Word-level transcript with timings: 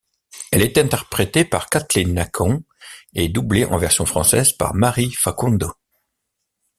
Elle 0.51 0.63
est 0.63 0.79
interprété 0.79 1.45
par 1.45 1.69
Katelyn 1.69 2.13
Nacon 2.13 2.63
et 3.13 3.29
doublé 3.29 3.65
en 3.65 3.77
version 3.77 4.07
française 4.07 4.51
par 4.51 4.73
Marie 4.73 5.11
Facundo. 5.11 5.73